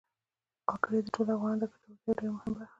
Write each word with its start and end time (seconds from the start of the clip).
وګړي 0.67 0.99
د 1.03 1.07
ټولو 1.15 1.29
افغانانو 1.35 1.59
د 1.61 1.65
ګټورتیا 1.71 1.99
یوه 2.03 2.17
ډېره 2.19 2.29
مهمه 2.35 2.55
برخه 2.55 2.59
ده. 2.63 2.67